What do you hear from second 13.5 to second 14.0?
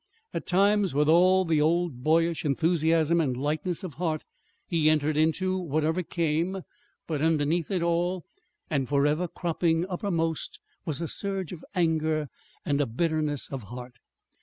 of heart.